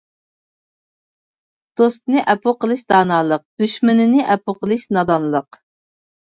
[1.81, 5.63] دوستنى ئەپۇ قىلىش دانالىق، دۈشمىنىنى ئەپۇ قىلىش نادانلىق.